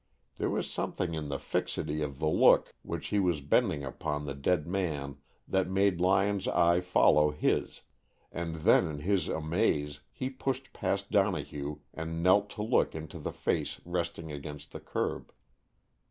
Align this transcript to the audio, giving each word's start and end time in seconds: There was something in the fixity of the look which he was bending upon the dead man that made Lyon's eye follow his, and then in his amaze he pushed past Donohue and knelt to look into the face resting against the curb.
There 0.37 0.49
was 0.49 0.67
something 0.67 1.13
in 1.13 1.29
the 1.29 1.37
fixity 1.37 2.01
of 2.01 2.17
the 2.17 2.27
look 2.27 2.73
which 2.81 3.09
he 3.09 3.19
was 3.19 3.39
bending 3.39 3.83
upon 3.83 4.25
the 4.25 4.33
dead 4.33 4.65
man 4.65 5.17
that 5.47 5.69
made 5.69 6.01
Lyon's 6.01 6.47
eye 6.47 6.79
follow 6.79 7.29
his, 7.29 7.83
and 8.31 8.55
then 8.63 8.87
in 8.87 8.99
his 9.01 9.27
amaze 9.29 9.99
he 10.11 10.31
pushed 10.31 10.73
past 10.73 11.11
Donohue 11.11 11.75
and 11.93 12.23
knelt 12.23 12.49
to 12.57 12.63
look 12.63 12.95
into 12.95 13.19
the 13.19 13.31
face 13.31 13.79
resting 13.85 14.31
against 14.31 14.71
the 14.71 14.79
curb. 14.79 15.31